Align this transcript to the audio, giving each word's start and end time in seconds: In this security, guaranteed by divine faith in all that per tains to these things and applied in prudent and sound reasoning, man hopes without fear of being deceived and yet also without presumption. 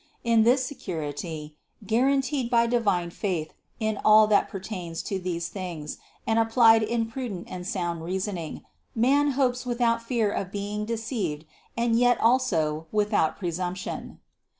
In 0.23 0.41
this 0.41 0.65
security, 0.65 1.57
guaranteed 1.85 2.49
by 2.49 2.65
divine 2.65 3.11
faith 3.11 3.53
in 3.79 3.99
all 4.03 4.25
that 4.25 4.49
per 4.49 4.59
tains 4.59 5.05
to 5.05 5.19
these 5.19 5.47
things 5.49 5.99
and 6.25 6.39
applied 6.39 6.81
in 6.81 7.05
prudent 7.05 7.47
and 7.51 7.67
sound 7.67 8.03
reasoning, 8.03 8.63
man 8.95 9.33
hopes 9.37 9.63
without 9.63 10.01
fear 10.01 10.31
of 10.31 10.51
being 10.51 10.85
deceived 10.85 11.45
and 11.77 11.99
yet 11.99 12.19
also 12.19 12.87
without 12.91 13.37
presumption. 13.37 14.17